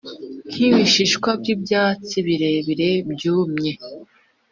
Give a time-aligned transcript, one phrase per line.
[0.53, 3.71] nkibishishwa byibyatsi birebire, byumye,